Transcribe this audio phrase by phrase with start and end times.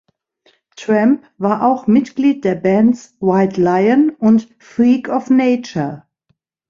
[0.77, 6.07] Tramp war auch Mitglied der Bands White Lion und Freak of Nature.